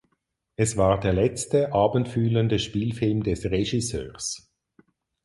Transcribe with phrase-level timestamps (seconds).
[0.55, 4.51] Es war der letzte abendfüllende Spielfilm des Regisseurs.